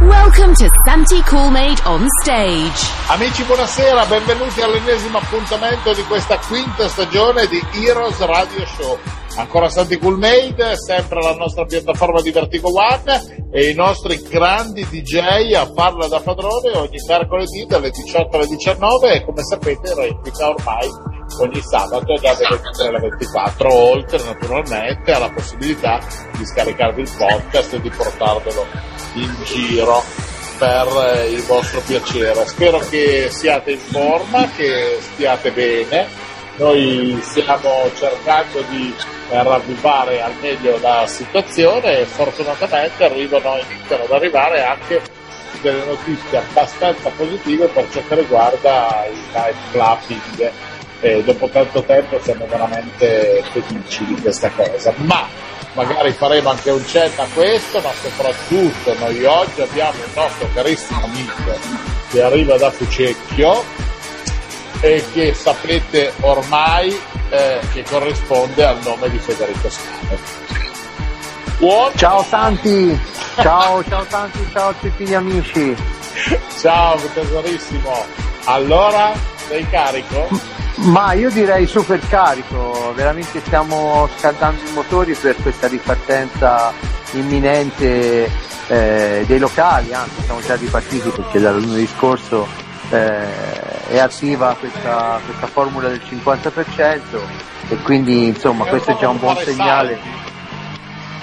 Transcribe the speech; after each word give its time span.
Welcome 0.00 0.54
to 0.54 0.66
Santi 0.82 1.20
Coolmade 1.24 1.78
on 1.84 2.06
stage. 2.22 2.90
Amici, 3.08 3.44
buonasera, 3.44 4.06
benvenuti 4.06 4.62
all'ennesimo 4.62 5.18
appuntamento 5.18 5.92
di 5.92 6.02
questa 6.04 6.38
quinta 6.38 6.88
stagione 6.88 7.46
di 7.46 7.62
Heroes 7.84 8.18
Radio 8.20 8.64
Show. 8.64 8.98
Ancora 9.36 9.68
Santi 9.68 9.98
Coolmade, 9.98 10.74
sempre 10.76 11.20
la 11.20 11.34
nostra 11.34 11.66
piattaforma 11.66 12.22
di 12.22 12.30
Vertigo 12.30 12.70
One 12.72 13.48
e 13.52 13.68
i 13.68 13.74
nostri 13.74 14.18
grandi 14.22 14.86
DJ 14.88 15.52
a 15.52 15.70
farla 15.70 16.08
da 16.08 16.20
padrone 16.20 16.78
ogni 16.78 16.98
mercoledì 17.06 17.66
dalle 17.66 17.90
18 17.90 18.36
alle 18.36 18.46
19 18.46 19.12
e 19.12 19.24
come 19.26 19.42
sapete 19.42 19.94
replica 19.94 20.48
ormai 20.48 20.88
ogni 21.40 21.60
sabato 21.60 22.14
dalle 22.22 22.46
23 22.48 22.88
alle 22.88 23.00
24, 23.00 23.74
oltre 23.74 24.22
naturalmente 24.24 25.12
alla 25.12 25.30
possibilità 25.30 26.00
di 26.38 26.46
scaricarvi 26.46 27.02
il 27.02 27.10
podcast 27.18 27.74
e 27.74 27.80
di 27.82 27.90
portarvelo 27.90 28.99
in 29.14 29.34
giro 29.44 30.02
per 30.58 31.14
eh, 31.14 31.30
il 31.30 31.42
vostro 31.42 31.80
piacere. 31.80 32.46
Spero 32.46 32.78
che 32.78 33.28
siate 33.30 33.72
in 33.72 33.78
forma, 33.78 34.48
che 34.50 34.98
stiate 35.00 35.50
bene. 35.52 36.06
Noi 36.56 37.18
stiamo 37.22 37.90
cercando 37.96 38.62
di 38.68 38.94
ravvivare 39.30 40.20
al 40.20 40.34
meglio 40.40 40.78
la 40.80 41.06
situazione 41.06 42.00
e 42.00 42.04
fortunatamente 42.04 43.04
arrivano, 43.04 43.58
iniziano 43.70 44.04
ad 44.04 44.10
arrivare 44.10 44.62
anche 44.64 45.00
delle 45.62 45.84
notizie 45.84 46.38
abbastanza 46.38 47.10
positive 47.16 47.66
per 47.68 47.88
ciò 47.90 48.02
che 48.06 48.14
riguarda 48.16 49.06
il 49.10 49.18
night 49.32 49.56
clubbing 49.70 50.52
e 51.00 51.22
dopo 51.22 51.48
tanto 51.48 51.82
tempo 51.82 52.20
siamo 52.22 52.46
veramente 52.46 53.42
felici 53.52 54.04
di 54.04 54.20
questa 54.20 54.50
cosa. 54.50 54.92
Ma 54.96 55.26
magari 55.86 56.12
faremo 56.12 56.50
anche 56.50 56.70
un 56.70 56.86
cenno 56.86 57.22
a 57.22 57.26
questo, 57.32 57.80
ma 57.80 57.90
soprattutto 58.02 58.94
noi 58.98 59.24
oggi 59.24 59.62
abbiamo 59.62 59.96
il 60.04 60.10
nostro 60.14 60.48
carissimo 60.52 61.04
amico 61.04 61.58
che 62.10 62.22
arriva 62.22 62.58
da 62.58 62.70
Fucecchio 62.70 63.64
e 64.80 65.02
che 65.12 65.32
sapete 65.32 66.12
ormai 66.20 66.98
eh, 67.30 67.60
che 67.72 67.82
corrisponde 67.88 68.64
al 68.64 68.78
nome 68.82 69.08
di 69.08 69.18
Federico 69.18 69.70
Scano. 69.70 70.18
Buon... 71.58 71.92
Ciao 71.96 72.22
Santi, 72.24 73.00
ciao, 73.36 73.82
ciao 73.88 74.04
Santi, 74.08 74.46
ciao 74.52 74.68
a 74.68 74.74
tutti 74.74 75.06
gli 75.06 75.14
amici. 75.14 75.74
Ciao 76.60 76.98
tesorissimo, 77.14 78.04
allora 78.44 79.12
sei 79.48 79.66
carico? 79.70 80.28
Ma 80.82 81.12
io 81.12 81.30
direi 81.30 81.66
super 81.66 82.00
carico, 82.08 82.92
veramente 82.94 83.40
stiamo 83.40 84.08
scaldando 84.16 84.62
i 84.66 84.72
motori 84.72 85.14
per 85.14 85.36
questa 85.36 85.68
ripartenza 85.68 86.72
imminente 87.12 88.30
eh, 88.66 89.24
dei 89.26 89.38
locali, 89.38 89.92
anzi 89.92 90.22
siamo 90.22 90.40
già 90.40 90.56
ripartiti 90.56 91.10
perché 91.10 91.38
dal 91.38 91.60
lunedì 91.60 91.86
scorso 91.86 92.46
eh, 92.90 93.88
è 93.88 93.98
attiva 93.98 94.56
questa, 94.58 95.20
questa, 95.24 95.46
formula 95.46 95.88
del 95.88 96.00
50% 96.02 97.00
e 97.68 97.76
quindi 97.82 98.28
insomma 98.28 98.64
questo 98.64 98.92
è 98.92 98.96
già 98.96 99.08
un 99.10 99.18
buon 99.18 99.36
segnale. 99.36 99.98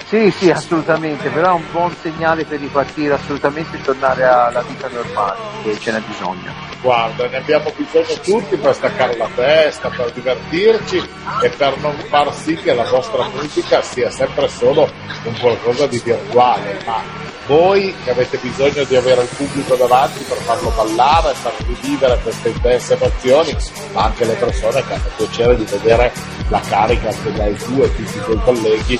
Sì, 0.07 0.31
sì, 0.31 0.49
assolutamente, 0.49 1.27
però 1.27 1.49
è 1.49 1.55
un 1.55 1.65
buon 1.69 1.93
segnale 2.01 2.45
per 2.45 2.61
ripartire 2.61 3.15
assolutamente 3.15 3.81
tornare 3.81 4.23
alla 4.23 4.61
vita 4.61 4.87
normale, 4.87 5.37
che 5.63 5.77
ce 5.79 5.91
n'è 5.91 5.99
bisogno. 5.99 6.49
Guarda, 6.81 7.27
ne 7.27 7.35
abbiamo 7.35 7.73
bisogno 7.75 8.17
tutti 8.21 8.55
per 8.55 8.73
staccare 8.73 9.17
la 9.17 9.27
testa, 9.35 9.89
per 9.89 10.09
divertirci 10.13 11.05
e 11.43 11.49
per 11.49 11.77
non 11.79 11.93
far 12.07 12.33
sì 12.33 12.55
che 12.55 12.73
la 12.73 12.85
vostra 12.85 13.27
musica 13.33 13.81
sia 13.81 14.09
sempre 14.09 14.47
solo 14.47 14.89
un 15.25 15.37
qualcosa 15.41 15.87
di 15.87 15.99
virtuale, 16.01 16.79
ma 16.85 17.03
voi 17.47 17.93
che 18.05 18.11
avete 18.11 18.37
bisogno 18.37 18.85
di 18.85 18.95
avere 18.95 19.23
il 19.23 19.29
pubblico 19.35 19.75
davanti 19.75 20.23
per 20.23 20.37
farlo 20.37 20.69
ballare, 20.69 21.33
per 21.43 21.53
rivivere 21.65 22.17
queste 22.23 22.47
intense 22.47 22.93
emozioni, 22.93 23.57
ma 23.91 24.03
anche 24.03 24.23
le 24.23 24.35
persone 24.35 24.85
che 24.85 24.93
hanno 24.93 25.09
piacere 25.17 25.57
di 25.57 25.65
vedere 25.65 26.13
la 26.47 26.61
carica 26.61 27.09
che 27.09 27.33
dai 27.33 27.55
tu 27.55 27.81
e 27.81 27.93
tutti 27.93 28.17
i 28.17 28.21
tuoi 28.21 28.39
colleghi 28.45 28.99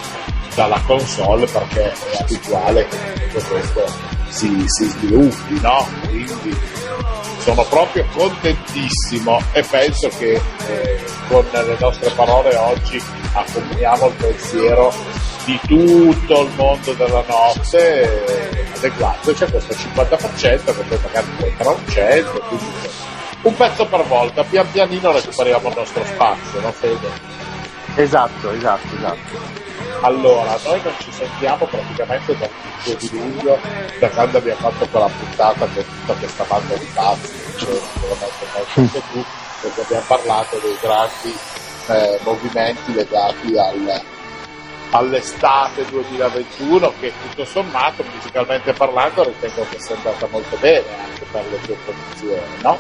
dalla 0.57 0.81
console 0.87 1.45
perché 1.45 1.91
è 1.91 2.17
abituale 2.19 2.87
che 2.87 3.27
tutto 3.29 3.45
questo 3.45 3.85
si, 4.29 4.63
si 4.65 4.85
sviluppi, 4.85 5.59
no? 5.61 5.87
Quindi 6.07 6.57
sono 7.41 7.63
proprio 7.65 8.03
contentissimo 8.11 9.39
e 9.51 9.61
penso 9.61 10.09
che 10.17 10.33
eh, 10.33 11.03
con 11.27 11.45
le 11.51 11.77
nostre 11.79 12.09
parole 12.09 12.55
oggi 12.55 13.01
accompagniamo 13.33 14.07
il 14.07 14.13
pensiero 14.15 14.93
di 15.45 15.59
tutto 15.67 16.41
il 16.41 16.49
mondo 16.55 16.91
della 16.93 17.23
notte 17.27 18.25
eh, 18.25 18.65
adeguandoci 18.77 19.43
a 19.43 19.49
questo 19.49 19.73
50% 19.75 20.65
che 20.65 20.73
poi 20.73 20.99
magari 21.03 21.27
diventerà 21.37 21.69
un 21.69 21.87
100 21.87 22.39
quindi 22.49 22.65
un 23.43 23.55
pezzo 23.55 23.85
per 23.85 24.03
volta 24.07 24.43
pian 24.43 24.69
pianino 24.71 25.11
recuperiamo 25.11 25.69
il 25.69 25.75
nostro 25.77 26.03
spazio 26.03 26.59
no 26.59 26.71
Fede? 26.73 27.07
esatto 27.95 28.51
esatto 28.51 28.95
esatto 28.95 29.66
allora, 30.01 30.57
noi 30.63 30.81
non 30.83 30.93
ci 30.99 31.11
sentiamo 31.11 31.65
praticamente 31.65 32.37
dal 32.37 32.49
2 32.83 32.95
di 32.97 33.09
luglio, 33.11 33.59
da 33.99 34.09
quando 34.09 34.37
abbiamo 34.37 34.59
fatto 34.59 34.87
quella 34.87 35.07
puntata 35.07 35.65
con 35.65 35.85
tutta 35.85 36.13
questa 36.13 36.43
banda 36.43 36.75
di 36.75 36.89
pazzi, 36.93 37.33
cioè, 37.57 37.79
tu, 39.11 39.25
perché 39.61 39.81
abbiamo 39.81 40.05
parlato 40.07 40.57
dei 40.59 40.77
grandi 40.81 41.37
eh, 41.87 42.19
movimenti 42.23 42.93
legati 42.93 43.57
al, 43.57 44.01
all'estate 44.91 45.85
2021 45.89 46.93
che 46.99 47.13
tutto 47.21 47.45
sommato 47.45 48.03
musicalmente 48.13 48.73
parlando 48.73 49.23
ritengo 49.23 49.65
che 49.69 49.79
sia 49.79 49.95
andata 49.95 50.27
molto 50.29 50.55
bene 50.57 50.85
anche 51.03 51.25
per 51.31 51.45
le 51.49 51.61
tue 51.61 51.77
produzioni, 51.83 52.61
no? 52.61 52.79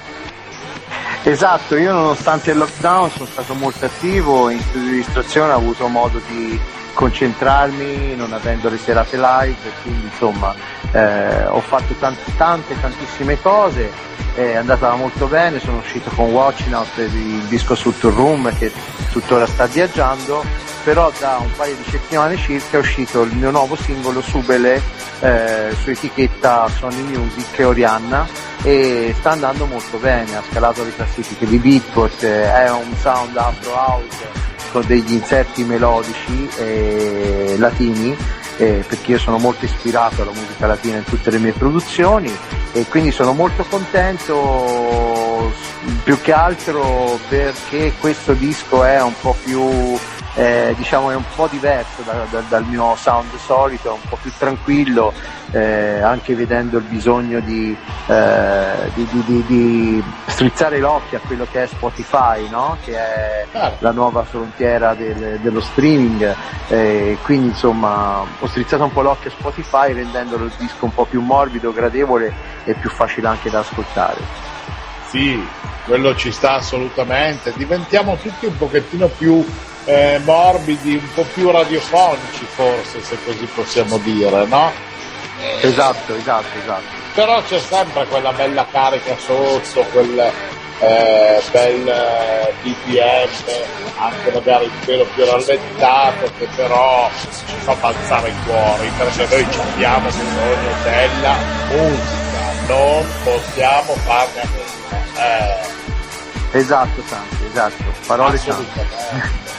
Esatto, 1.23 1.75
io 1.75 1.91
nonostante 1.91 2.51
il 2.51 2.57
lockdown 2.57 3.09
sono 3.09 3.25
stato 3.25 3.53
molto 3.53 3.85
attivo, 3.85 4.49
in 4.49 4.61
studio 4.61 4.91
di 4.91 4.99
istruzione 4.99 5.51
ho 5.51 5.57
avuto 5.57 5.87
modo 5.87 6.21
di 6.27 6.59
concentrarmi 6.97 8.15
non 8.15 8.33
avendo 8.33 8.69
le 8.69 8.77
serate 8.77 9.17
live, 9.17 9.71
quindi 9.83 10.05
insomma 10.05 10.55
eh, 10.91 11.45
ho 11.45 11.59
fatto 11.59 11.93
tante, 11.99 12.35
tante, 12.37 12.79
tantissime 12.79 13.39
cose, 13.39 13.91
è 14.33 14.55
andata 14.55 14.95
molto 14.95 15.27
bene, 15.27 15.59
sono 15.59 15.77
uscito 15.77 16.09
con 16.15 16.31
Watching 16.31 16.73
Out, 16.73 16.97
il 16.97 17.43
disco 17.47 17.75
Tour 17.75 18.13
Room 18.13 18.57
che 18.57 18.71
tuttora 19.11 19.45
sta 19.45 19.67
viaggiando, 19.67 20.43
però 20.87 21.11
da 21.19 21.39
un 21.41 21.51
paio 21.57 21.75
di 21.75 21.83
settimane 21.89 22.37
circa 22.37 22.77
è 22.77 22.79
uscito 22.79 23.23
il 23.23 23.35
mio 23.35 23.51
nuovo 23.51 23.75
singolo 23.75 24.21
Subele 24.21 24.81
eh, 25.19 25.75
su 25.83 25.89
etichetta 25.89 26.69
Sony 26.69 27.01
Music 27.01 27.59
Orianna 27.59 28.25
e 28.63 29.13
sta 29.19 29.31
andando 29.31 29.65
molto 29.65 29.97
bene, 29.97 30.37
ha 30.37 30.43
scalato 30.49 30.85
le 30.85 30.95
classifiche 30.95 31.45
di 31.45 31.57
Beatport, 31.57 32.23
è 32.23 32.71
un 32.71 32.95
sound 33.01 33.35
afro 33.35 33.73
house 33.73 34.29
con 34.71 34.85
degli 34.87 35.11
inserti 35.11 35.65
melodici 35.65 36.47
eh, 36.57 37.55
latini 37.57 38.15
eh, 38.55 38.85
perché 38.87 39.11
io 39.11 39.19
sono 39.19 39.39
molto 39.39 39.65
ispirato 39.65 40.21
alla 40.21 40.31
musica 40.31 40.67
latina 40.67 40.99
in 40.99 41.03
tutte 41.03 41.29
le 41.31 41.39
mie 41.39 41.51
produzioni 41.51 42.33
e 42.71 42.85
quindi 42.87 43.11
sono 43.11 43.33
molto 43.33 43.65
contento 43.67 45.51
più 46.03 46.17
che 46.21 46.31
altro 46.31 47.19
perché 47.27 47.91
questo 47.99 48.31
disco 48.31 48.85
è 48.85 49.01
un 49.01 49.13
po' 49.19 49.35
più 49.43 49.97
eh, 50.37 50.75
diciamo 50.77 51.09
è 51.09 51.15
un 51.15 51.23
po' 51.35 51.47
diverso 51.47 52.03
da, 52.03 52.25
da, 52.29 52.41
dal 52.47 52.63
mio 52.65 52.95
sound 52.95 53.35
solito, 53.37 53.89
è 53.89 53.91
un 53.91 54.07
po' 54.07 54.19
più 54.21 54.31
tranquillo, 54.37 55.11
eh, 55.51 55.99
anche 55.99 56.35
vedendo 56.35 56.77
il 56.77 56.83
bisogno 56.83 57.39
di, 57.39 57.75
eh, 58.05 58.91
di, 58.93 59.07
di, 59.09 59.45
di, 59.47 60.03
strizzare 60.27 60.77
l'occhio 60.77 61.17
a 61.17 61.21
quello 61.25 61.47
che 61.51 61.63
è 61.63 61.67
Spotify, 61.67 62.47
no? 62.49 62.77
che 62.83 62.95
è 62.95 63.45
certo. 63.51 63.77
la 63.79 63.91
nuova 63.91 64.23
frontiera 64.25 64.93
del, 64.93 65.39
dello 65.41 65.59
streaming, 65.59 66.35
quindi 67.23 67.47
insomma 67.47 68.19
ho 68.19 68.47
strizzato 68.47 68.83
un 68.83 68.93
po' 68.93 69.01
l'occhio 69.01 69.31
a 69.31 69.33
Spotify 69.33 69.91
rendendolo 69.91 70.45
il 70.45 70.53
disco 70.55 70.85
un 70.85 70.93
po' 70.93 71.05
più 71.05 71.21
morbido, 71.21 71.73
gradevole 71.73 72.31
e 72.63 72.75
più 72.75 72.91
facile 72.91 73.27
anche 73.27 73.49
da 73.49 73.59
ascoltare. 73.59 74.21
Sì, 75.09 75.43
quello 75.85 76.15
ci 76.15 76.31
sta 76.31 76.55
assolutamente, 76.55 77.53
diventiamo 77.55 78.17
tutti 78.17 78.45
un 78.45 78.55
pochettino 78.55 79.07
più 79.07 79.43
eh, 79.87 80.19
morbidi, 80.23 80.95
un 80.95 81.13
po' 81.13 81.25
più 81.33 81.49
radiofonici 81.49 82.45
forse, 82.53 83.01
se 83.01 83.17
così 83.23 83.45
possiamo 83.53 83.97
dire, 83.99 84.45
no? 84.45 84.69
Esatto, 85.61 86.13
esatto, 86.15 86.57
esatto. 86.61 86.95
Però 87.13 87.41
c'è 87.43 87.59
sempre 87.59 88.05
quella 88.07 88.33
bella 88.33 88.67
carica 88.69 89.15
sotto, 89.17 89.81
quel, 89.91 90.19
eh, 90.79 91.41
bel 91.51 91.87
eh, 91.87 92.53
BPM, 92.61 93.29
anche 93.97 94.31
magari 94.33 94.65
un 94.65 94.79
pelo 94.85 95.05
più 95.15 95.25
rallentato, 95.25 96.31
che 96.37 96.47
però 96.55 97.09
ci 97.21 97.55
fa 97.59 97.73
balzare 97.75 98.29
i 98.29 98.35
cuori, 98.45 98.91
perché 98.97 99.27
noi 99.29 99.47
abbiamo 99.71 100.09
bisogno 100.09 100.75
della 100.83 101.35
musica, 101.69 102.65
non 102.67 103.05
possiamo 103.23 103.93
farne 103.93 104.41
a. 104.41 105.23
Eh. 105.23 105.76
Esatto, 106.51 107.03
Santi, 107.05 107.45
esatto, 107.49 107.83
parole 108.05 108.37
sante. 108.37 108.85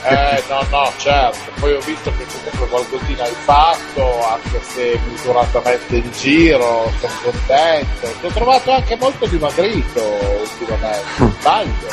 Eh 0.03 0.43
no, 0.47 0.65
no, 0.69 0.91
certo, 0.97 1.51
poi 1.59 1.73
ho 1.73 1.79
visto 1.81 2.11
che 2.17 2.25
comunque 2.25 2.67
qualcosina 2.67 3.23
hai 3.23 3.35
fatto, 3.43 4.27
anche 4.27 4.61
se 4.63 4.99
misuratamente 5.07 5.95
in 5.97 6.11
giro, 6.11 6.91
sono 6.99 7.13
contento. 7.23 8.07
Ti 8.19 8.25
ho 8.25 8.29
trovato 8.29 8.71
anche 8.71 8.95
molto 8.95 9.25
dimagrito 9.27 10.01
ultimamente, 10.41 11.31
sbaglio. 11.39 11.87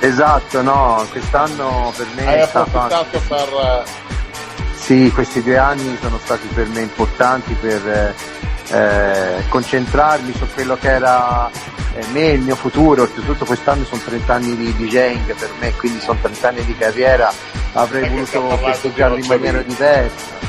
Esatto, 0.00 0.62
no, 0.62 1.06
quest'anno 1.10 1.92
per 1.96 2.06
me 2.14 2.26
hai 2.26 2.40
è 2.40 2.46
stato 2.46 2.78
approfittato 2.78 3.16
anche... 3.16 3.18
per... 3.26 3.84
Sì, 4.74 5.10
questi 5.12 5.42
due 5.42 5.58
anni 5.58 5.98
sono 6.00 6.20
stati 6.22 6.46
per 6.48 6.68
me 6.68 6.82
importanti 6.82 7.54
per 7.54 8.14
eh, 8.68 9.44
concentrarmi 9.48 10.32
su 10.32 10.46
quello 10.54 10.76
che 10.76 10.90
era 10.90 11.50
eh, 11.50 11.85
me, 12.12 12.28
il 12.28 12.40
mio 12.40 12.56
futuro, 12.56 13.02
oltretutto 13.02 13.44
quest'anno 13.44 13.84
sono 13.84 14.00
30 14.04 14.34
anni 14.34 14.56
di 14.56 14.74
DJing 14.74 15.34
per 15.34 15.50
me, 15.60 15.72
quindi 15.74 16.00
sono 16.00 16.18
30 16.20 16.48
anni 16.48 16.64
di 16.64 16.76
carriera, 16.76 17.32
avrei 17.72 18.08
voluto 18.08 18.56
festeggiarli 18.56 19.20
in 19.20 19.26
maniera 19.26 19.62
diversa. 19.62 20.44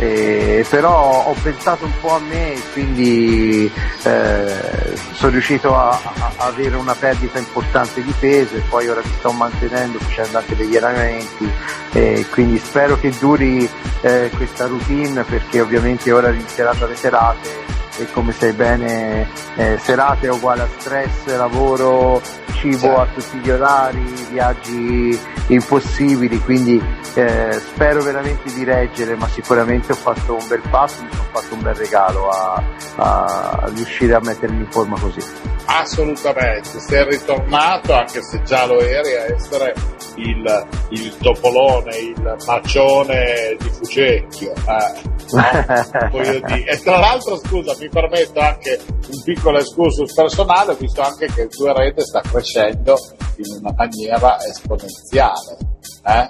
Eh, 0.00 0.64
però 0.68 1.24
ho 1.26 1.34
pensato 1.42 1.84
un 1.84 1.92
po' 2.00 2.14
a 2.14 2.20
me 2.20 2.52
e 2.54 2.62
quindi 2.72 3.68
eh, 4.04 4.96
sono 5.10 5.32
riuscito 5.32 5.74
a, 5.74 5.90
a, 5.90 6.32
avere 6.36 6.76
una 6.76 6.94
perdita 6.94 7.40
importante 7.40 8.00
di 8.04 8.14
peso 8.16 8.54
e 8.54 8.60
poi 8.60 8.86
ora 8.86 9.00
mi 9.02 9.10
sto 9.18 9.32
mantenendo 9.32 9.98
facendo 9.98 10.38
anche 10.38 10.54
degli 10.54 10.76
allenamenti 10.76 11.50
e 11.94 12.24
quindi 12.30 12.58
spero 12.58 12.96
che 13.00 13.12
duri 13.18 13.68
eh, 14.02 14.30
questa 14.36 14.66
routine 14.66 15.24
perché 15.24 15.60
ovviamente 15.60 16.12
ora 16.12 16.28
inizieranno 16.30 16.86
le 16.86 16.94
serate 16.94 17.78
e 17.98 18.10
come 18.12 18.32
sai 18.32 18.52
bene 18.52 19.28
eh, 19.56 19.78
serate 19.78 20.28
è 20.28 20.30
uguale 20.30 20.62
a 20.62 20.68
stress, 20.78 21.26
lavoro, 21.36 22.22
cibo 22.52 22.98
a 22.98 23.06
tutti 23.06 23.38
gli 23.38 23.50
orari, 23.50 24.04
viaggi 24.30 25.18
impossibili, 25.48 26.38
quindi 26.40 26.82
eh, 27.14 27.52
spero 27.52 28.02
veramente 28.02 28.52
di 28.52 28.64
reggere, 28.64 29.16
ma 29.16 29.28
sicuramente 29.28 29.92
ho 29.92 29.96
fatto 29.96 30.34
un 30.34 30.46
bel 30.46 30.62
passo, 30.70 31.02
mi 31.02 31.10
sono 31.10 31.28
fatto 31.30 31.54
un 31.54 31.62
bel 31.62 31.74
regalo 31.74 32.28
a, 32.28 32.62
a 32.96 33.70
riuscire 33.74 34.14
a 34.14 34.20
mettermi 34.20 34.60
in 34.60 34.70
forma 34.70 34.98
così. 34.98 35.20
Assolutamente, 35.70 36.80
sei 36.80 37.04
ritornato, 37.04 37.92
anche 37.92 38.22
se 38.22 38.40
già 38.42 38.64
lo 38.64 38.80
eri, 38.80 39.14
a 39.14 39.34
essere 39.34 39.74
il, 40.16 40.66
il 40.88 41.14
topolone, 41.18 41.94
il 41.94 42.36
macione 42.46 43.54
di 43.58 43.68
Fucecchio. 43.68 44.52
Eh. 44.54 45.16
No? 45.30 46.20
e 46.64 46.80
tra 46.82 46.98
l'altro, 46.98 47.36
scusa, 47.36 47.76
mi 47.78 47.88
permetto 47.90 48.40
anche 48.40 48.80
un 48.88 49.22
piccolo 49.22 49.58
excursus 49.58 50.14
personale, 50.14 50.74
visto 50.76 51.02
anche 51.02 51.26
che 51.26 51.42
il 51.42 51.48
tuo 51.48 51.70
rete 51.74 52.00
sta 52.00 52.22
crescendo 52.22 52.98
in 53.36 53.58
una 53.60 53.74
maniera 53.76 54.42
esponenziale. 54.42 55.58
Eh? 56.02 56.28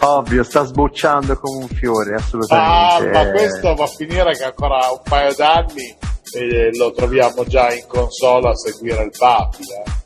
Ovvio, 0.00 0.42
sta 0.42 0.64
sbocciando 0.64 1.38
come 1.38 1.58
un 1.58 1.68
fiore, 1.68 2.16
assolutamente. 2.16 3.08
Ah, 3.08 3.24
ma 3.24 3.30
questo 3.30 3.74
va 3.76 3.84
a 3.84 3.86
finire 3.86 4.36
che 4.36 4.42
ancora 4.42 4.78
un 4.90 5.00
paio 5.04 5.32
d'anni 5.32 5.96
eh, 6.34 6.76
lo 6.76 6.92
troviamo 6.92 7.44
già 7.44 7.72
in 7.72 7.86
console 7.86 8.48
a 8.48 8.54
seguire 8.54 9.04
il 9.04 9.12
Papi. 9.16 9.62
Eh? 9.62 9.98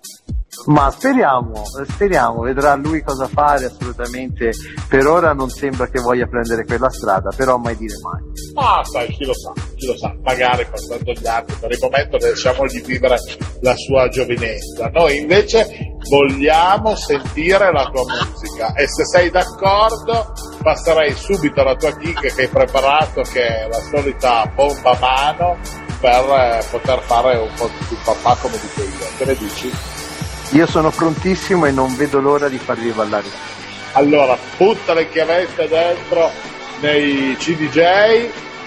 Ma 0.67 0.91
speriamo, 0.91 1.63
speriamo, 1.87 2.41
vedrà 2.43 2.75
lui 2.77 3.03
cosa 3.03 3.29
fare 3.29 3.67
assolutamente. 3.67 4.53
Per 4.89 5.07
ora 5.07 5.33
non 5.33 5.51
sembra 5.51 5.89
che 5.89 6.01
voglia 6.01 6.27
prendere 6.27 6.65
quella 6.65 6.89
strada, 6.89 7.31
però 7.37 7.59
mai 7.59 7.77
dire 7.77 7.97
mai. 8.01 8.23
Ah, 8.55 8.83
sai, 8.85 9.09
chi 9.09 9.25
lo 9.25 9.35
sa, 9.35 9.53
chi 9.75 9.87
lo 9.87 9.97
sa, 9.97 10.15
magari 10.23 10.65
passando 10.71 11.13
gli 11.13 11.27
anni, 11.27 11.53
per 11.61 11.71
il 11.71 11.79
momento 11.81 12.17
lasciamogli 12.17 12.83
vivere 12.83 13.17
la 13.61 13.75
sua 13.77 14.09
giovinezza. 14.09 14.89
Noi 14.89 15.19
invece 15.19 15.67
vogliamo 16.09 16.95
sentire 16.95 17.73
la 17.73 17.85
tua 17.93 18.05
musica 18.05 18.73
e 18.75 18.87
se 18.87 19.05
sei 19.05 19.31
d'accordo 19.31 20.33
passerei 20.63 21.13
subito 21.13 21.61
alla 21.61 21.75
tua 21.75 21.95
kick 21.97 22.33
che 22.35 22.43
hai 22.43 22.49
preparato, 22.49 23.23
che 23.23 23.45
è 23.45 23.69
la 23.69 23.81
solita 23.91 24.51
bomba 24.55 24.93
a 24.93 24.99
mano 24.99 25.84
per 26.05 26.29
eh, 26.29 26.65
poter 26.71 27.01
fare 27.01 27.35
un 27.39 27.49
po' 27.57 27.71
di 27.89 27.97
papà 28.05 28.37
come 28.39 28.59
dico 28.61 28.83
io. 28.83 29.07
Che 29.17 29.25
ne 29.25 29.35
dici? 29.37 29.73
Io 30.51 30.67
sono 30.67 30.91
prontissimo 30.91 31.65
e 31.65 31.71
non 31.71 31.97
vedo 31.97 32.21
l'ora 32.21 32.51
di 32.51 32.59
farvi 32.59 32.91
ballare. 32.91 33.25
Allora, 33.93 34.37
butta 34.59 34.93
le 34.93 35.09
chiavette 35.09 35.67
dentro 35.67 36.31
nei 36.81 37.35
CDJ 37.39 37.79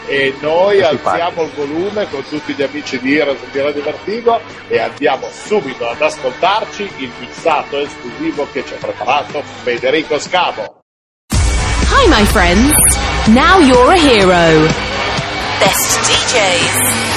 e 0.07 0.34
noi 0.39 0.81
alziamo 0.81 1.44
il 1.44 1.51
volume 1.54 2.10
con 2.10 2.24
tutti 2.28 2.54
gli 2.54 2.63
amici 2.63 2.98
di 3.00 3.18
Heroes 3.18 3.39
di 3.51 3.62
Radio 3.62 3.84
Vertigo 3.84 4.39
e 4.68 4.80
andiamo 4.80 5.28
subito 5.31 5.88
ad 5.88 6.01
ascoltarci 6.01 6.89
il 6.98 7.12
mixato 7.19 7.78
esclusivo 7.78 8.48
che 8.51 8.66
ci 8.66 8.74
ha 8.74 8.78
preparato 8.78 9.44
Federico 9.62 10.18
Scavo. 10.18 10.80
Hi 11.30 12.07
my 12.07 12.25
friends, 12.25 12.74
now 13.28 13.60
you're 13.60 13.94
a 13.94 13.98
hero. 13.98 14.68
Best 15.60 16.00
DJs 16.01 17.17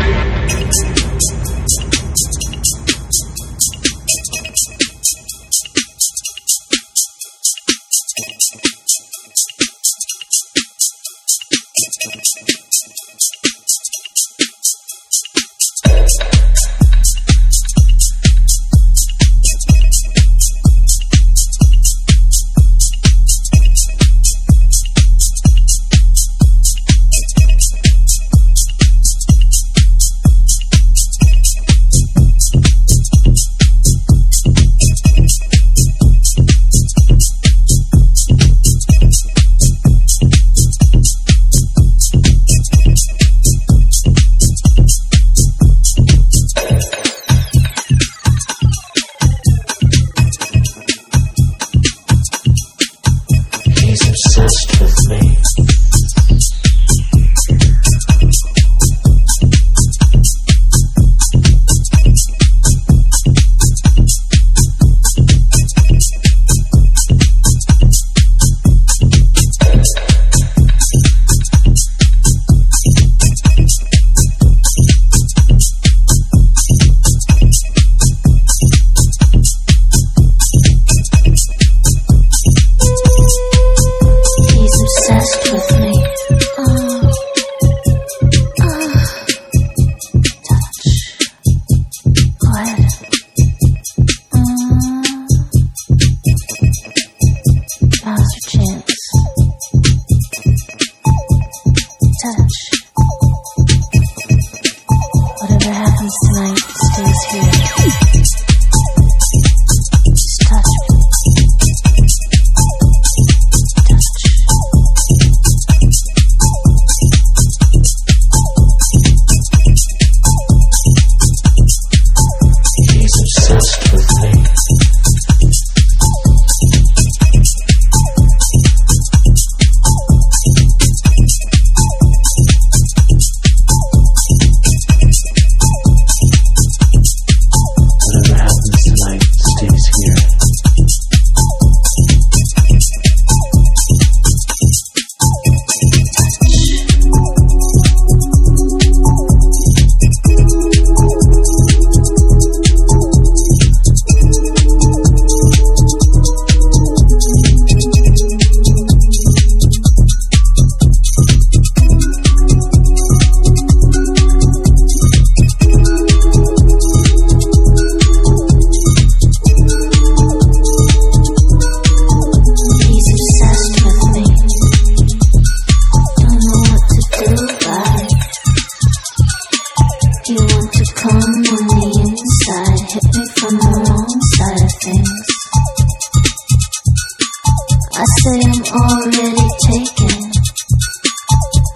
say 188.21 188.39
I'm 188.45 188.61
already 188.77 189.47
taken. 189.65 190.31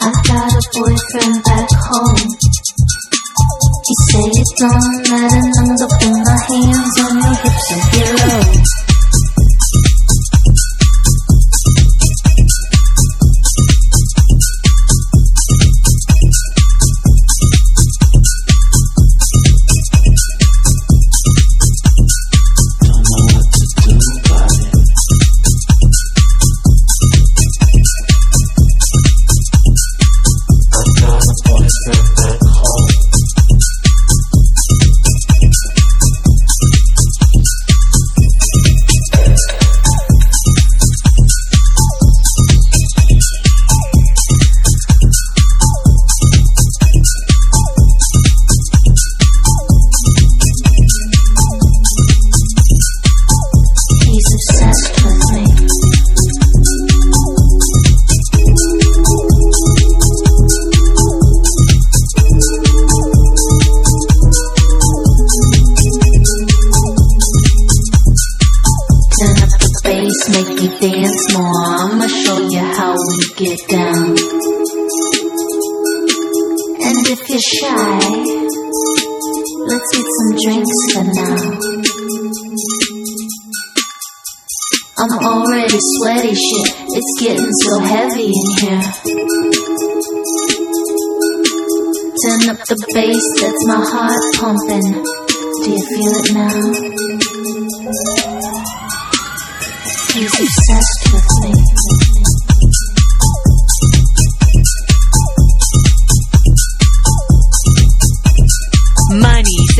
I've 0.01 0.19
got 0.27 0.53
a 0.53 0.61
boyfriend 0.73 1.43
back 1.43 1.69
home. 1.73 2.29
He 3.85 3.93
say 4.09 4.29
it 4.29 4.49
don't 4.59 5.09
matter 5.09 5.44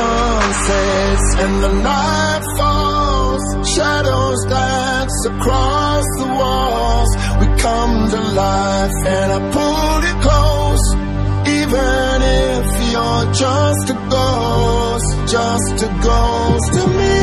sun 0.00 0.52
sets 0.66 1.26
and 1.44 1.54
the 1.64 1.72
night 1.90 2.44
falls, 2.58 3.44
shadows 3.74 4.40
dance 4.48 5.18
across 5.32 6.06
the 6.20 6.28
walls. 6.40 7.10
We 7.40 7.46
come 7.66 7.94
to 8.14 8.20
life 8.44 8.98
and 9.18 9.28
I 9.38 9.40
pull 9.56 9.96
you 10.08 10.14
close, 10.26 10.84
even 11.60 12.16
if 12.46 12.66
you're 12.92 13.26
just 13.44 13.84
a 13.94 13.98
ghost, 14.16 15.08
just 15.36 15.76
a 15.88 15.90
ghost 16.08 16.68
to 16.76 16.82
me, 16.98 17.18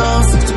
just 0.00 0.53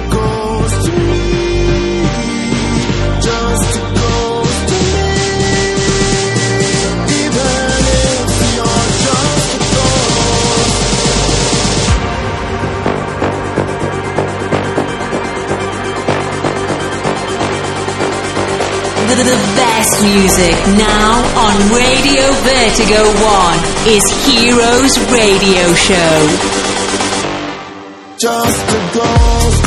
the 19.23 19.39
best 19.57 20.03
music 20.03 20.53
now 20.77 21.23
on 21.35 21.55
Radio 21.73 22.31
Vertigo 22.45 23.01
1 23.03 23.59
is 23.87 24.03
Heroes 24.27 24.93
Radio 25.11 25.73
Show. 25.73 26.17
Just 28.19 28.69
a 28.69 28.93
ghost. 28.93 29.66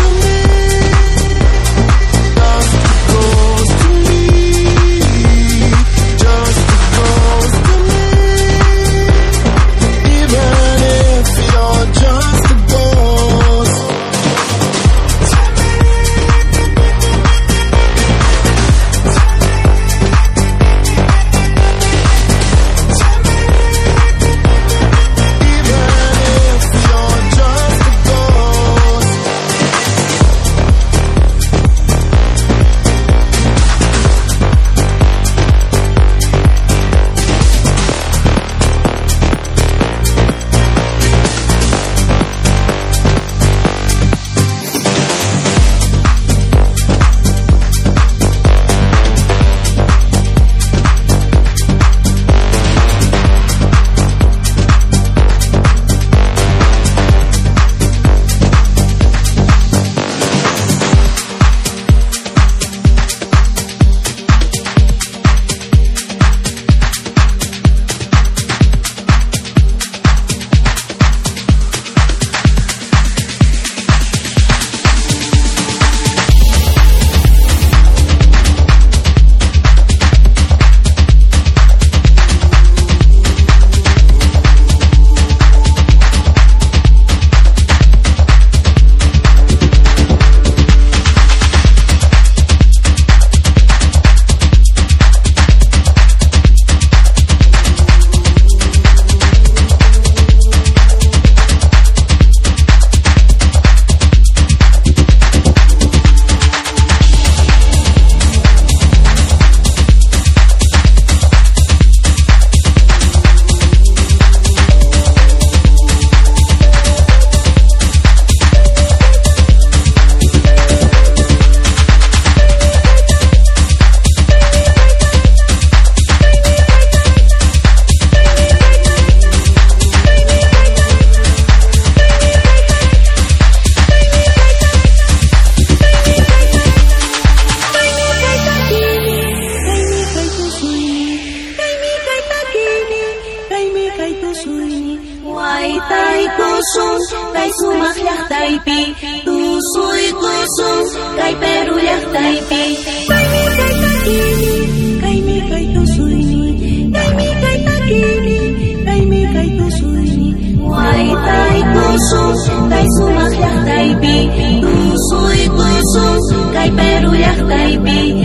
Sucay, 166.30 166.70
Perú 166.70 167.14
y. 167.14 168.19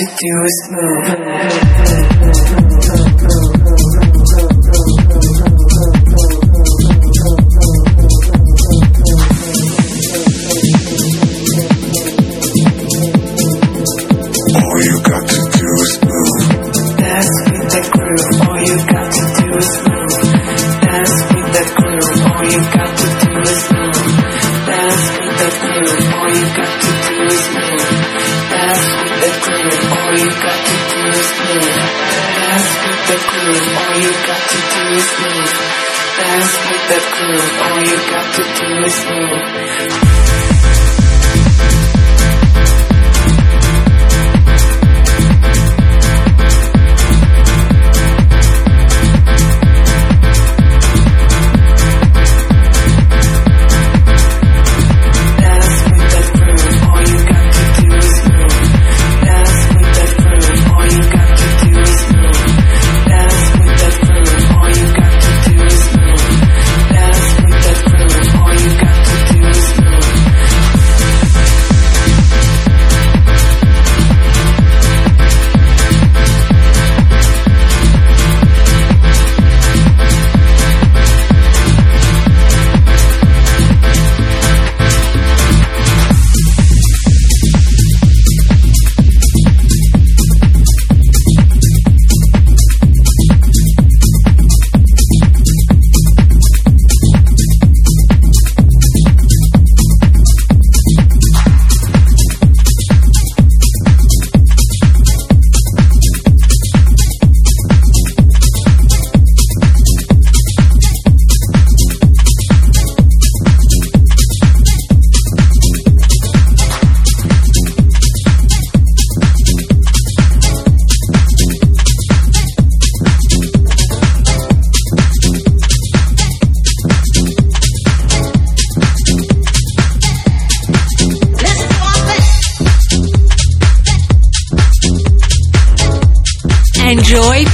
to 0.00 0.06
do 0.06 0.44
is 0.48 0.58
All 0.72 1.49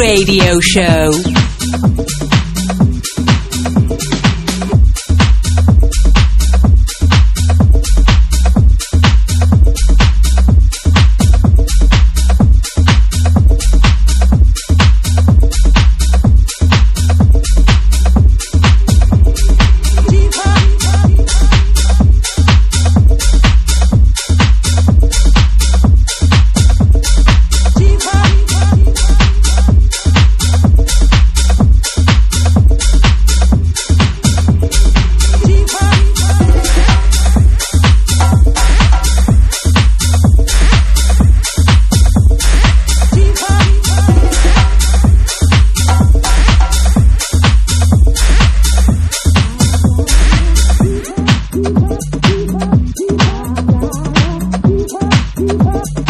Radio 0.00 0.58
Show. 0.60 1.39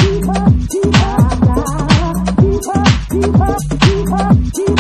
Keep 0.00 0.28
up, 0.28 0.52
keep 0.70 0.94
up, 0.96 1.90
keep 2.40 2.68
up, 2.74 2.88
keep 3.10 4.10
up, 4.10 4.36
keep 4.54 4.70
up. 4.70 4.79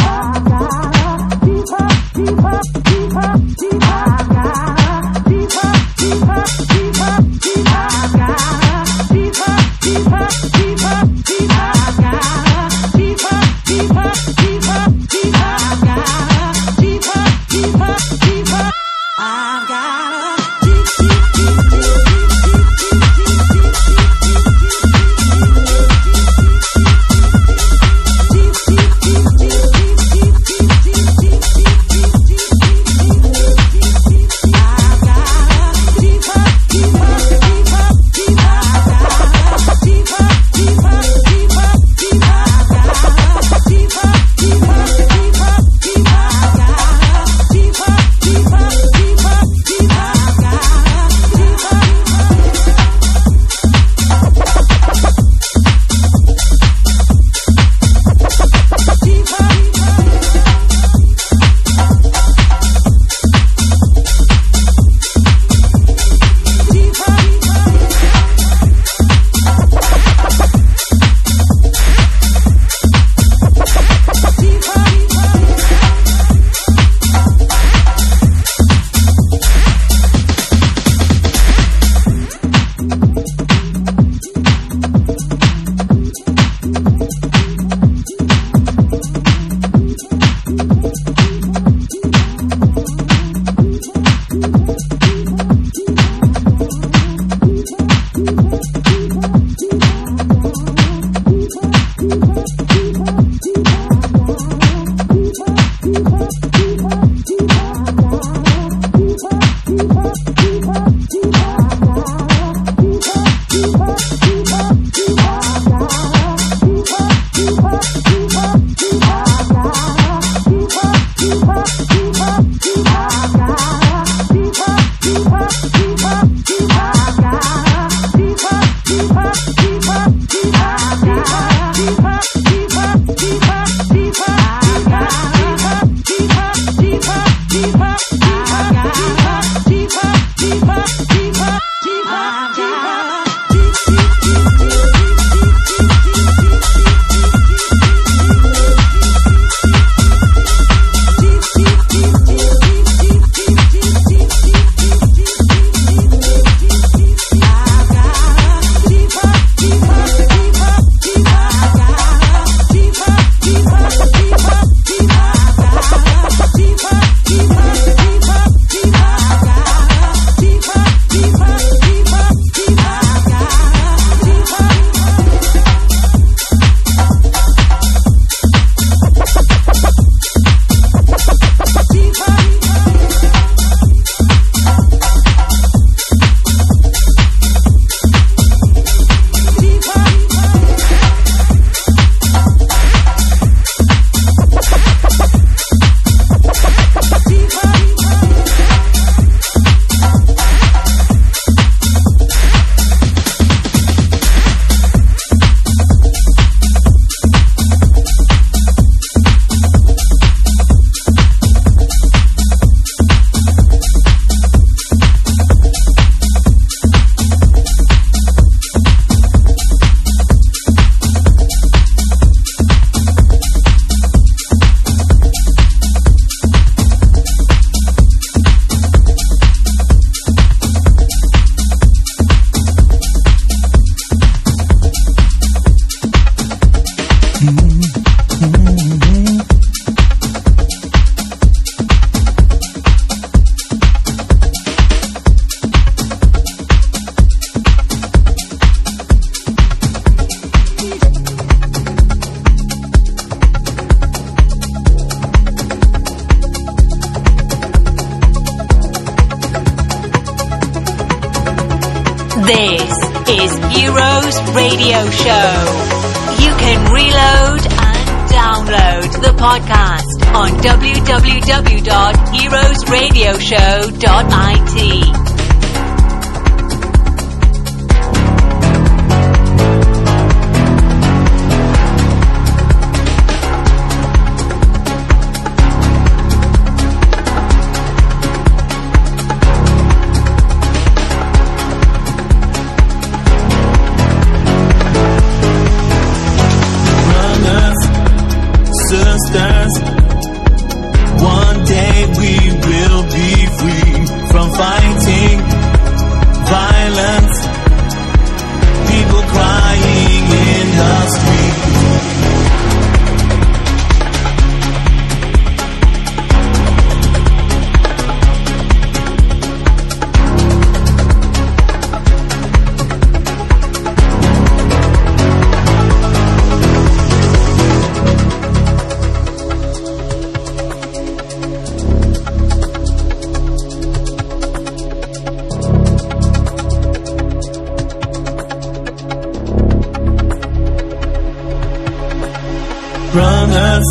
Brothers, 343.12 343.86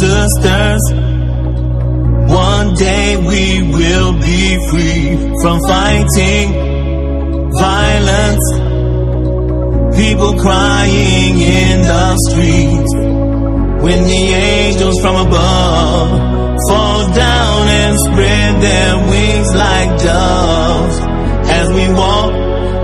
sisters. 0.00 0.82
One 2.28 2.74
day 2.74 3.16
we 3.16 3.62
will 3.72 4.12
be 4.20 4.58
free 4.70 5.16
from 5.42 5.60
fighting 5.66 6.46
violence. 7.58 8.46
People 9.96 10.32
crying 10.40 11.40
in 11.40 11.82
the 11.82 12.16
streets. 12.28 12.94
When 13.82 14.04
the 14.04 14.24
angels 14.52 15.00
from 15.00 15.26
above 15.26 16.10
fall 16.68 17.12
down 17.12 17.68
and 17.68 17.96
spread 18.06 18.62
their 18.62 18.96
wings 19.10 19.50
like 19.54 19.90
doves 19.98 20.98
as 21.50 21.68
we 21.72 21.88
walk 21.92 22.32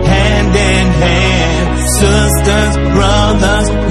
hand 0.05 0.57
in 0.57 0.87
hand. 1.03 1.79
Sisters, 2.01 2.77
brothers, 2.95 3.18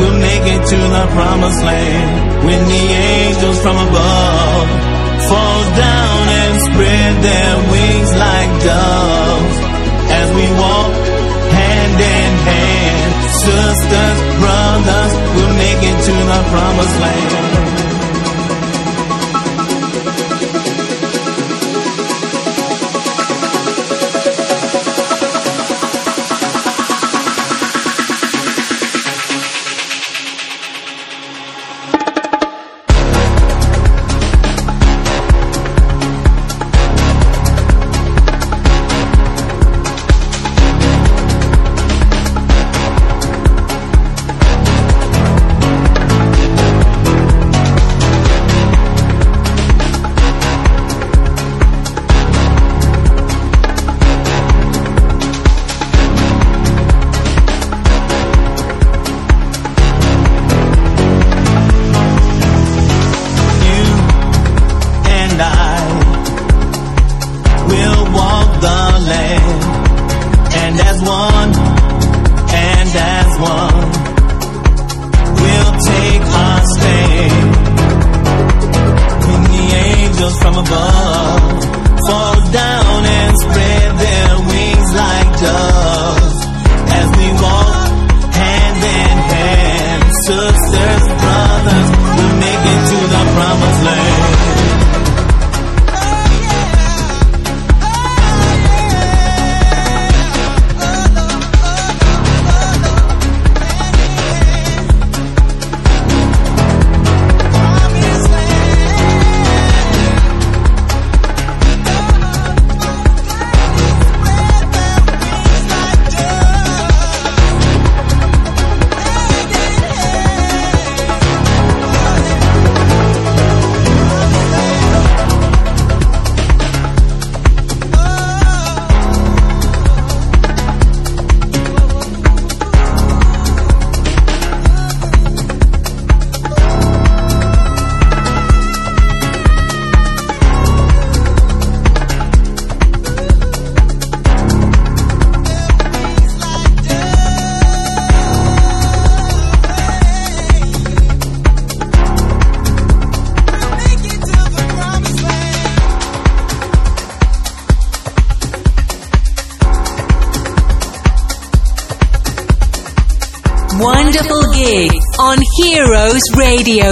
we'll 0.08 0.20
make 0.20 0.46
it 0.56 0.64
to 0.68 0.78
the 0.78 1.06
promised 1.12 1.64
land. 1.64 2.46
When 2.46 2.62
the 2.68 2.86
angels 3.12 3.60
from 3.62 3.76
above 3.76 4.68
fall 5.28 5.64
down 5.76 6.24
and 6.42 6.54
spread 6.68 7.14
their 7.28 7.56
wings 7.72 8.12
like 8.16 8.52
doves 8.64 9.58
as 10.20 10.28
we 10.38 10.46
walk 10.64 10.94
hand 11.52 11.98
in 12.16 12.32
hand. 12.48 13.12
Sisters, 13.44 14.20
brothers, 14.40 15.14
we'll 15.36 15.56
make 15.60 15.82
it 15.92 15.98
to 16.08 16.16
the 16.32 16.42
promised 16.52 17.00
land. 17.00 17.67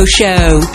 Show. 0.05 0.74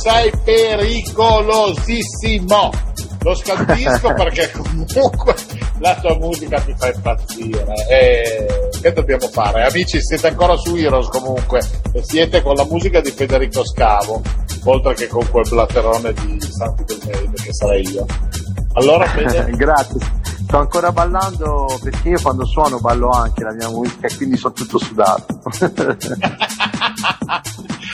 Sei 0.00 0.32
pericolosissimo. 0.42 2.70
Lo 3.22 3.34
scandisco 3.34 4.14
perché 4.16 4.50
comunque 4.50 5.34
la 5.78 5.94
tua 5.96 6.16
musica 6.16 6.58
ti 6.60 6.74
fa 6.74 6.90
impazzire. 6.90 7.66
E 7.90 8.70
che 8.80 8.94
dobbiamo 8.94 9.28
fare? 9.28 9.66
Amici, 9.66 10.02
siete 10.02 10.28
ancora 10.28 10.56
su 10.56 10.74
Heroes 10.74 11.08
comunque 11.08 11.60
e 11.92 12.02
siete 12.02 12.40
con 12.40 12.54
la 12.54 12.64
musica 12.64 13.02
di 13.02 13.10
Federico 13.10 13.62
Scavo, 13.62 14.22
oltre 14.64 14.94
che 14.94 15.06
con 15.06 15.28
quel 15.28 15.46
blatterone 15.46 16.14
di 16.14 16.40
Santi 16.40 16.82
del 16.84 17.00
Medio 17.04 17.32
che 17.34 17.52
sarei 17.52 17.86
io. 17.86 18.06
Allora, 18.72 19.04
Grazie. 19.52 20.00
Sto 20.44 20.58
ancora 20.58 20.92
ballando 20.92 21.78
perché 21.82 22.08
io 22.08 22.18
quando 22.22 22.46
suono 22.46 22.80
ballo 22.80 23.10
anche 23.10 23.44
la 23.44 23.52
mia 23.52 23.68
musica 23.68 24.06
e 24.06 24.16
quindi 24.16 24.38
sono 24.38 24.54
tutto 24.54 24.78
sudato. 24.78 25.42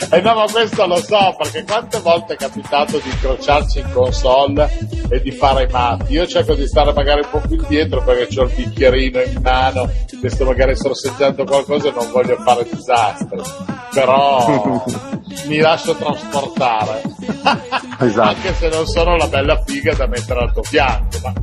Eh 0.09 0.21
no, 0.21 0.35
ma 0.35 0.45
questo 0.49 0.85
lo 0.85 0.95
so, 0.97 1.35
perché 1.37 1.65
quante 1.65 1.99
volte 1.99 2.33
è 2.33 2.37
capitato 2.37 2.97
di 2.97 3.09
incrociarci 3.09 3.79
in 3.79 3.91
console 3.91 4.69
e 5.09 5.19
di 5.21 5.31
fare 5.31 5.63
i 5.63 5.67
matti. 5.69 6.13
Io 6.13 6.25
cerco 6.25 6.53
di 6.53 6.65
stare 6.65 6.93
magari 6.93 7.21
un 7.21 7.29
po' 7.29 7.45
più 7.45 7.57
indietro 7.57 8.01
perché 8.03 8.39
ho 8.39 8.43
il 8.43 8.53
bicchierino 8.55 9.21
in 9.21 9.41
mano, 9.41 9.89
che 10.21 10.29
sto 10.29 10.45
magari 10.45 10.77
sorseggiando 10.77 11.43
qualcosa 11.43 11.89
e 11.89 11.91
non 11.91 12.09
voglio 12.11 12.37
fare 12.37 12.65
disastri. 12.71 13.41
Però 13.93 14.83
mi 15.47 15.57
lascio 15.59 15.95
trasportare. 15.95 17.01
Esatto. 17.99 18.29
Anche 18.29 18.53
se 18.53 18.69
non 18.69 18.85
sono 18.85 19.17
la 19.17 19.27
bella 19.27 19.59
figa 19.65 19.91
da 19.95 20.05
mettere 20.05 20.41
al 20.41 20.53
tuo 20.53 20.61
fianco, 20.61 21.17
ma 21.23 21.33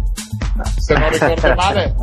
se 0.79 0.95
non 0.95 1.11
ricordo 1.11 1.55
male, 1.55 1.97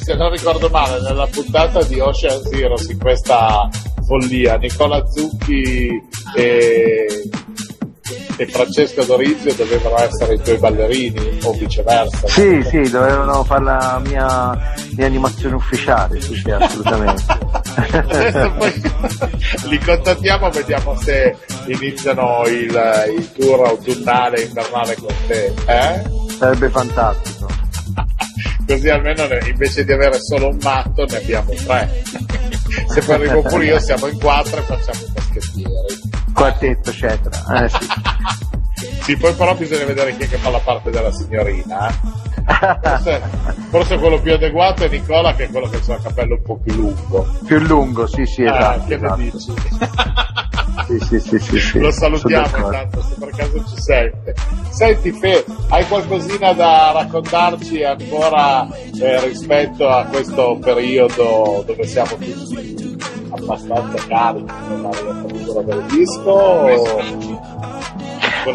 se 0.00 0.14
non 0.16 0.30
ricordo 0.30 0.68
male, 0.70 1.00
nella 1.02 1.28
puntata 1.28 1.84
di 1.84 2.00
Ocean 2.00 2.42
Zero 2.42 2.74
in 2.88 2.98
questa 2.98 3.68
follia, 4.06 4.56
Nicola 4.56 5.04
Zucchi 5.06 5.88
e, 6.34 7.06
e 8.36 8.46
Francesca 8.46 9.04
Dorizio 9.04 9.52
dovevano 9.54 9.98
essere 9.98 10.34
i 10.34 10.40
tuoi 10.40 10.58
ballerini 10.58 11.38
o 11.42 11.52
viceversa. 11.52 12.28
Sì, 12.28 12.62
sì, 12.70 12.88
dovevano 12.90 13.44
fare 13.44 13.64
la 13.64 14.00
mia, 14.04 14.74
mia 14.96 15.06
animazione 15.06 15.56
ufficiale, 15.56 16.20
sì, 16.20 16.34
sì, 16.36 16.50
assolutamente. 16.50 17.22
Poi 18.56 18.82
li 19.68 19.78
contattiamo, 19.78 20.50
vediamo 20.50 20.96
se 20.96 21.36
iniziano 21.66 22.44
il, 22.46 23.14
il 23.16 23.32
tour 23.32 23.66
autunnale 23.66 24.38
e 24.38 24.44
invernale 24.46 24.94
con 24.94 25.14
te. 25.26 25.52
Eh? 25.66 26.02
Sarebbe 26.38 26.70
fantastico. 26.70 27.48
Così 28.66 28.88
almeno 28.88 29.28
invece 29.46 29.84
di 29.84 29.92
avere 29.92 30.18
solo 30.20 30.48
un 30.48 30.58
matto 30.60 31.04
ne 31.04 31.16
abbiamo 31.16 31.52
tre. 31.64 32.02
Se 32.88 33.00
poi 33.02 33.14
arrivo 33.14 33.42
pure 33.42 33.64
io 33.64 33.78
siamo 33.80 34.06
in 34.06 34.18
quattro 34.18 34.58
e 34.58 34.62
facciamo 34.62 35.00
i 35.00 35.10
baschettieri. 35.12 35.72
Quartetto, 36.32 36.90
eccetera. 36.90 37.64
Eh, 37.64 37.68
sì. 37.68 37.78
Sì, 39.02 39.16
poi 39.16 39.32
però 39.34 39.54
bisogna 39.54 39.84
vedere 39.84 40.16
chi 40.16 40.24
è 40.24 40.28
che 40.28 40.36
fa 40.36 40.50
la 40.50 40.58
parte 40.58 40.90
della 40.90 41.12
signorina. 41.12 41.88
Forse, 42.46 43.22
forse 43.70 43.98
quello 43.98 44.20
più 44.20 44.32
adeguato 44.34 44.84
è 44.84 44.88
Nicola 44.88 45.34
che 45.34 45.44
è 45.44 45.50
quello 45.50 45.68
che 45.68 45.80
ha 45.84 45.94
il 45.94 46.02
capello 46.02 46.34
un 46.34 46.42
po' 46.42 46.58
più 46.62 46.74
lungo. 46.74 47.26
Più 47.44 47.58
lungo, 47.58 48.06
sì, 48.06 48.24
sì, 48.26 48.42
Eh, 48.42 48.46
esatto. 48.46 48.86
che 48.86 48.96
ne 48.96 49.06
esatto. 49.06 49.16
dici? 49.16 49.52
Sì, 50.86 50.98
sì, 51.00 51.20
sì, 51.20 51.38
sì, 51.38 51.58
sì, 51.58 51.78
Lo 51.80 51.90
salutiamo 51.90 52.56
intanto 52.66 53.02
se 53.02 53.14
per 53.18 53.30
caso 53.30 53.64
ci 53.66 53.80
sente. 53.80 54.34
Senti 54.68 55.10
Fe, 55.12 55.44
hai 55.70 55.86
qualcosina 55.88 56.52
da 56.52 56.92
raccontarci 56.92 57.82
ancora 57.82 58.68
eh, 59.00 59.20
rispetto 59.26 59.88
a 59.88 60.04
questo 60.04 60.58
periodo 60.60 61.64
dove 61.66 61.86
siamo 61.86 62.10
tutti 62.16 62.96
abbastanza 63.30 64.06
carichi 64.06 64.52
nella 64.68 64.90
riapertura 64.90 65.62
del 65.62 65.84
disco? 65.88 66.30
O... 66.30 67.94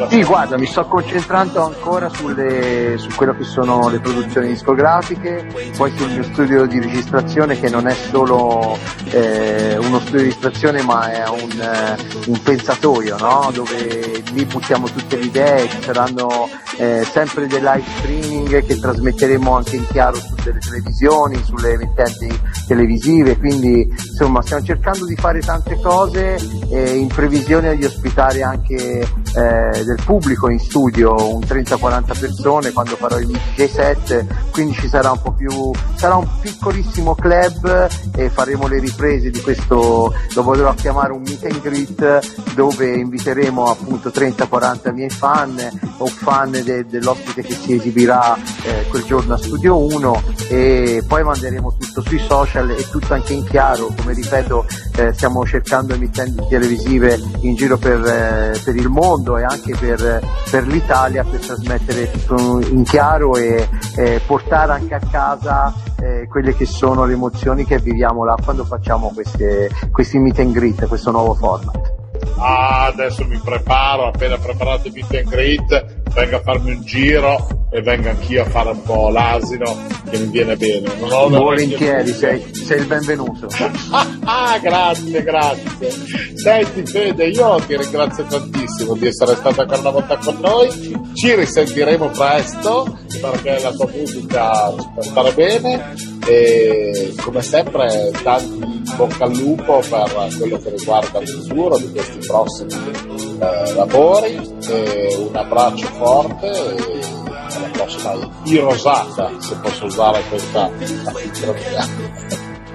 Sì, 0.10 0.24
guarda, 0.24 0.58
mi 0.58 0.66
sto 0.68 0.86
concentrando 0.86 1.64
ancora 1.66 2.08
sulle- 2.10 2.98
su 2.98 3.10
quello 3.16 3.36
che 3.36 3.44
sono 3.44 3.89
le 3.89 4.00
produzioni 4.00 4.48
discografiche, 4.48 5.48
poi 5.76 5.92
sul 5.98 6.10
mio 6.12 6.24
studio 6.24 6.66
di 6.66 6.80
registrazione 6.80 7.60
che 7.60 7.70
non 7.70 7.88
è 7.88 7.94
solo 7.94 8.78
eh, 9.12 9.78
uno 9.78 10.00
studio 10.00 10.20
di 10.20 10.24
registrazione 10.26 10.82
ma 10.84 11.12
è 11.12 11.28
un, 11.28 11.60
eh, 11.60 11.98
un 12.28 12.42
pensatoio, 12.42 13.18
no? 13.18 13.52
dove 13.54 14.24
lì 14.32 14.46
buttiamo 14.46 14.88
tutte 14.88 15.18
le 15.18 15.26
idee, 15.26 15.70
ci 15.70 15.82
saranno 15.82 16.48
eh, 16.78 17.06
sempre 17.10 17.48
dei 17.48 17.60
live 17.60 17.84
streaming 17.98 18.66
che 18.66 18.80
trasmetteremo 18.80 19.56
anche 19.56 19.76
in 19.76 19.86
chiaro 19.88 20.16
su 20.16 20.34
delle 20.44 20.60
televisioni, 20.60 21.42
sulle 21.44 21.74
emittenti 21.74 22.39
televisive, 22.68 23.38
quindi 23.38 23.82
insomma 23.82 24.42
stiamo 24.42 24.64
cercando 24.64 25.06
di 25.06 25.16
fare 25.16 25.39
tante 25.39 25.80
cose 25.82 26.38
eh, 26.70 26.96
in 26.98 27.08
previsione 27.08 27.76
di 27.76 27.86
ospitare 27.86 28.44
anche 28.44 29.00
eh, 29.02 29.84
del 29.84 30.00
pubblico 30.04 30.50
in 30.50 30.60
studio, 30.60 31.14
un 31.36 31.42
30-40 31.42 32.20
persone 32.20 32.72
quando 32.72 32.96
farò 32.96 33.18
il 33.20 33.28
DJ 33.28 33.66
set, 33.66 34.26
quindi 34.52 34.74
ci 34.74 34.88
sarà 34.88 35.12
un 35.12 35.22
po' 35.22 35.34
più, 35.34 35.72
sarà 35.96 36.16
un 36.16 36.28
piccolissimo 36.42 37.16
club 37.16 37.89
e 38.16 38.30
faremo 38.30 38.68
le 38.68 38.80
riprese 38.80 39.30
di 39.30 39.42
questo, 39.42 40.14
lo 40.34 40.44
voglio 40.44 40.74
chiamare 40.76 41.12
un 41.12 41.22
meet 41.22 41.46
and 41.46 41.62
greet 41.62 42.54
dove 42.54 42.94
inviteremo 42.94 43.66
appunto 43.66 44.10
30-40 44.10 44.94
miei 44.94 45.10
fan 45.10 45.80
o 45.98 46.08
fan 46.08 46.52
de- 46.52 46.86
dell'ospite 46.86 47.42
che 47.42 47.54
si 47.54 47.76
esibirà 47.76 48.36
eh, 48.64 48.86
quel 48.89 49.04
giorno 49.04 49.34
a 49.34 49.38
Studio 49.38 49.78
1 49.78 50.24
e 50.48 51.04
poi 51.08 51.24
manderemo 51.24 51.76
tutto 51.80 52.02
sui 52.02 52.20
social 52.20 52.70
e 52.72 52.90
tutto 52.90 53.14
anche 53.14 53.34
in 53.34 53.46
chiaro, 53.46 53.94
come 53.96 54.14
ripeto 54.14 54.66
eh, 54.98 55.14
stiamo 55.14 55.46
cercando 55.46 55.94
emittenti 55.94 56.46
televisive 56.48 57.20
in 57.42 57.56
giro 57.56 57.78
per, 57.78 58.04
eh, 58.04 58.60
per 58.64 58.76
il 58.76 58.90
mondo 58.90 59.38
e 59.38 59.44
anche 59.44 59.76
per, 59.78 60.22
per 60.50 60.68
l'Italia 60.68 61.24
per 61.24 61.40
trasmettere 61.40 62.10
tutto 62.12 62.60
in 62.60 62.84
chiaro 62.84 63.36
e 63.36 63.68
eh, 63.96 64.22
portare 64.26 64.74
anche 64.74 64.96
a 64.96 65.02
casa 65.10 65.74
eh, 66.02 66.28
quelle 66.28 66.56
che 66.56 66.66
sono 66.66 67.06
le 67.06 67.14
emozioni 67.14 67.66
che 67.66 67.80
viviamo 67.80 68.26
là 68.26 68.36
quando 68.44 68.66
facciamo 68.66 69.12
queste, 69.14 69.70
questi 69.92 70.18
meet 70.18 70.40
and 70.40 70.54
greet, 70.54 70.88
questo 70.88 71.12
nuovo 71.12 71.34
format. 71.36 72.00
Ah, 72.38 72.86
adesso 72.86 73.26
mi 73.26 73.40
preparo, 73.44 74.08
appena 74.08 74.38
preparato 74.38 74.88
il 74.88 74.94
meet 74.94 75.14
and 75.14 75.30
greet, 75.30 76.01
vengo 76.14 76.36
a 76.36 76.41
farmi 76.41 76.72
un 76.72 76.84
giro 76.84 77.47
e 77.72 77.82
vengo 77.82 78.09
anch'io 78.09 78.41
a 78.41 78.45
fare 78.45 78.70
un 78.72 78.82
po' 78.84 79.09
l'asino 79.09 79.78
che 80.09 80.18
mi 80.18 80.28
viene 80.28 80.57
bene. 80.57 80.89
Volentieri, 80.99 82.12
sei, 82.12 82.53
sei 82.53 82.80
il 82.80 82.86
benvenuto. 82.86 83.47
Ah, 84.24 84.57
grazie, 84.59 85.24
grazie. 85.24 85.91
Senti 86.36 86.86
Fede, 86.86 87.28
io 87.28 87.55
ti 87.66 87.76
ringrazio 87.76 88.24
tantissimo 88.26 88.95
di 88.95 89.07
essere 89.07 89.36
stato 89.36 89.62
ancora 89.62 89.80
una 89.80 89.89
volta 89.89 90.18
con 90.18 90.38
noi. 90.39 90.70
Ci 91.14 91.36
risentiremo 91.36 92.07
presto 92.09 92.97
perché 93.20 93.59
la 93.62 93.72
tua 93.72 93.89
musica 93.93 94.74
ci 94.78 94.88
fa 94.95 95.01
stare 95.01 95.32
bene 95.34 95.93
e 96.28 97.14
come 97.22 97.41
sempre 97.41 98.12
tanti 98.24 98.84
bocca 98.95 99.26
al 99.26 99.36
lupo 99.36 99.82
per 99.89 100.36
quello 100.38 100.57
che 100.57 100.70
riguarda 100.70 101.20
il 101.20 101.28
futuro 101.28 101.78
di 101.78 101.91
questi 101.91 102.20
prossimi 102.26 103.31
lavori 103.76 104.56
e 104.68 105.16
un 105.18 105.36
abbraccio 105.36 105.88
forte 105.88 106.48
e 106.48 107.02
alla 107.26 107.68
prossima 107.72 108.14
irosata 108.44 109.32
se 109.39 109.56
posso 109.56 109.86
usare 109.86 110.22
questa 110.30 110.70
affissione. 111.06 112.20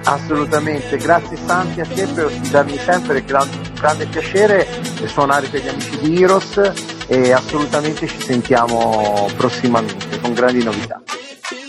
Assolutamente, 0.03 0.95
grazie 0.97 1.37
Santi 1.45 1.81
a 1.81 1.85
te 1.85 2.05
per 2.07 2.25
ospitarmi 2.25 2.77
sempre, 2.77 3.25
è 3.25 3.33
un 3.33 3.73
grande 3.73 4.05
piacere 4.05 4.67
suonare 5.05 5.47
per 5.47 5.63
gli 5.63 5.67
amici 5.67 5.97
di 5.99 6.21
Heroes 6.21 6.73
e 7.07 7.31
assolutamente 7.31 8.07
ci 8.07 8.21
sentiamo 8.21 9.29
prossimamente 9.35 10.19
con 10.21 10.33
grandi 10.33 10.63
novità. 10.63 11.01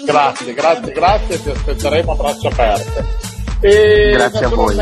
Grazie, 0.05 0.55
grazie, 0.55 0.93
grazie, 0.93 1.43
ti 1.43 1.51
aspetteremo 1.51 2.13
a 2.13 2.15
braccia 2.15 2.49
aperte. 2.49 3.28
E 3.61 4.11
Grazie 4.13 4.45
a 4.45 4.49
voi. 4.49 4.77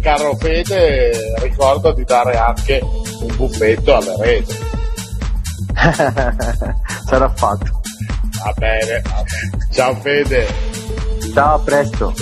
caro 0.00 0.36
Fede, 0.36 1.34
ricordo 1.40 1.92
di 1.92 2.04
dare 2.04 2.36
anche 2.36 2.80
un 2.82 3.36
buffetto 3.36 3.96
alle 3.96 4.16
rete. 4.18 4.54
Sarà 7.06 7.28
fatto. 7.30 7.80
Va 8.44 8.52
bene. 8.56 9.02
Ciao 9.72 9.94
Fede. 9.96 10.46
Ciao, 11.32 11.54
a 11.54 11.58
presto. 11.60 12.12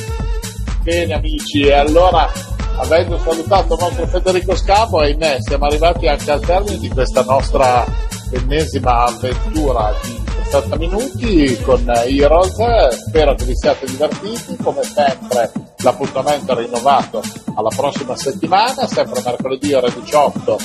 Bene 0.82 1.14
amici, 1.14 1.62
e 1.62 1.72
allora 1.72 2.30
avendo 2.76 3.18
salutato 3.18 3.74
il 3.74 3.80
nostro 3.80 4.06
Federico 4.06 4.56
Scavo, 4.56 5.00
ahimè, 5.00 5.38
siamo 5.40 5.66
arrivati 5.66 6.06
anche 6.06 6.30
al 6.30 6.40
termine 6.40 6.78
di 6.78 6.88
questa 6.88 7.22
nostra 7.24 7.84
ennesima 8.30 9.04
avventura 9.04 9.92
di 10.02 10.21
60 10.52 10.76
minuti 10.76 11.58
con 11.62 11.82
Heroes. 11.88 12.58
Spero 13.06 13.34
che 13.34 13.44
vi 13.46 13.56
siate 13.56 13.86
divertiti, 13.86 14.54
come 14.62 14.82
sempre 14.82 15.50
l'appuntamento 15.78 16.52
è 16.52 16.56
rinnovato 16.62 17.22
alla 17.54 17.70
prossima 17.74 18.14
settimana, 18.14 18.86
sempre 18.86 19.22
mercoledì 19.24 19.72
ore 19.72 19.90
18 19.90 20.58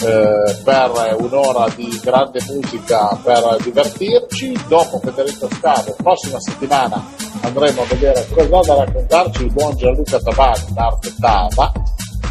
eh, 0.00 0.56
per 0.64 1.16
un'ora 1.18 1.68
di 1.76 2.00
grande 2.02 2.40
musica 2.48 3.20
per 3.22 3.58
divertirci. 3.62 4.58
Dopo 4.66 4.98
Federico 5.00 5.46
Scavo, 5.52 5.94
prossima 6.02 6.40
settimana 6.40 7.04
andremo 7.42 7.82
a 7.82 7.84
vedere 7.84 8.26
cosa 8.30 8.56
ha 8.56 8.62
da 8.62 8.84
raccontarci 8.84 9.42
il 9.44 9.52
buon 9.52 9.76
Gianluca 9.76 10.20
Tabani 10.20 10.64
d'Arte 10.70 11.14
Tava 11.20 11.72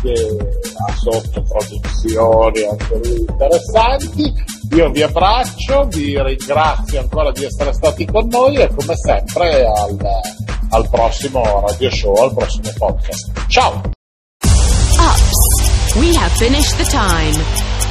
che 0.01 0.37
ha 0.85 0.93
sotto 0.95 1.41
produzioni 1.43 2.63
anche 2.63 2.99
lui 3.03 3.19
interessanti. 3.19 4.33
Io 4.71 4.89
vi 4.89 5.01
abbraccio, 5.01 5.85
vi 5.89 6.21
ringrazio 6.21 6.99
ancora 6.99 7.31
di 7.31 7.43
essere 7.45 7.73
stati 7.73 8.05
con 8.05 8.27
noi 8.27 8.55
e 8.55 8.69
come 8.73 8.95
sempre 8.95 9.65
al, 9.65 9.97
al 10.69 10.89
prossimo 10.89 11.63
radio 11.67 11.91
show, 11.91 12.15
al 12.15 12.33
prossimo 12.33 12.71
podcast. 12.77 13.31
Ciao! 13.47 13.81
We 15.95 16.15
have 16.15 16.31
finished 16.31 16.75
the 16.79 16.85
time. 16.85 17.35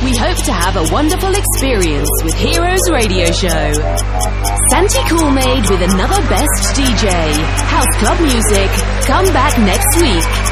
We 0.02 0.16
hope 0.16 0.36
to 0.46 0.52
have 0.52 0.74
a 0.74 0.92
wonderful 0.92 1.30
experience 1.36 2.10
with 2.24 2.34
Heroes 2.34 2.90
Radio 2.90 3.30
Show. 3.30 3.72
Santi 4.70 4.98
Coolmade 5.06 5.70
with 5.70 5.82
another 5.82 6.20
best 6.28 6.74
DJ. 6.74 7.32
House 7.70 7.86
Club 8.00 8.18
Music. 8.20 8.68
Come 9.06 9.26
back 9.32 9.56
next 9.60 10.02
week. 10.02 10.51